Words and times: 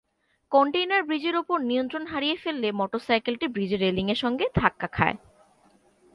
Container 0.51 1.03
ব্রিজের 1.03 1.35
ওপর 1.35 1.57
নিয়ন্ত্রণ 1.61 2.03
হারিয়ে 2.05 2.35
ফেললে 2.35 2.67
মোটরসাইকেলটি 2.71 3.45
ব্রিজের 3.47 3.79
রেলিংয়ের 3.79 4.15
সঙ্গে 4.15 4.45
ধাক্কা 4.55 4.87
খায়। 4.87 5.17